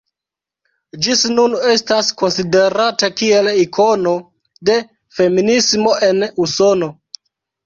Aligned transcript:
Ĝi 1.07 1.17
nun 1.33 1.51
estas 1.73 2.09
konsiderata 2.21 3.09
kiel 3.19 3.51
ikono 3.65 4.15
de 4.71 4.79
feminismo 5.19 5.95
en 6.11 6.27
Usono. 6.47 6.91